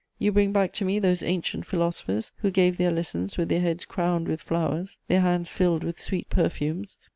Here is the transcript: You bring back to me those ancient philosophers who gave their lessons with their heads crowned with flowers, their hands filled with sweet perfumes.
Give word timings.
You 0.17 0.31
bring 0.31 0.51
back 0.51 0.73
to 0.73 0.83
me 0.83 0.97
those 0.97 1.21
ancient 1.21 1.67
philosophers 1.67 2.31
who 2.37 2.49
gave 2.49 2.77
their 2.77 2.89
lessons 2.91 3.37
with 3.37 3.49
their 3.49 3.61
heads 3.61 3.85
crowned 3.85 4.27
with 4.27 4.41
flowers, 4.41 4.97
their 5.07 5.21
hands 5.21 5.47
filled 5.49 5.83
with 5.83 5.99
sweet 5.99 6.27
perfumes. 6.27 6.97